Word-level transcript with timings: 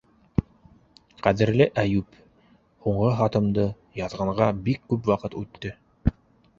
Ҡәҙерле 1.27 1.67
Әйүп! 1.83 2.17
һуңғы 2.87 3.13
хатымды 3.23 3.69
яҙғанға 4.03 4.53
бик 4.67 4.87
күп 4.93 5.15
ваҡыт 5.15 5.41
үтте. 5.47 5.79